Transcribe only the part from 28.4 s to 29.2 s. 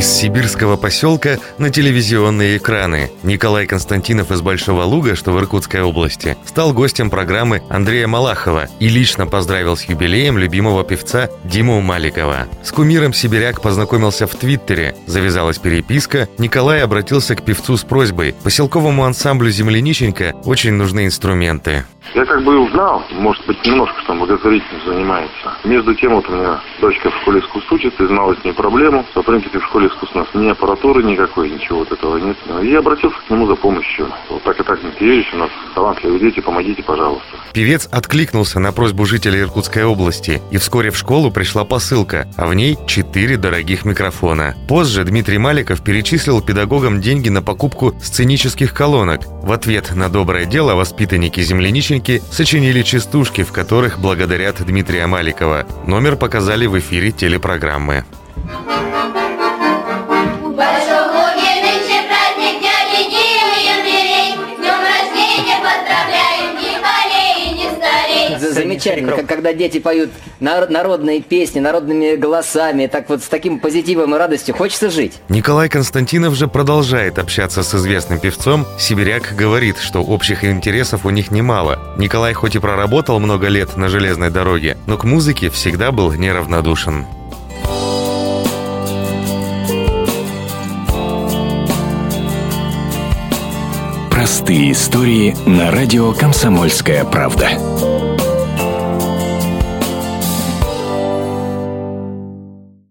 ней проблему.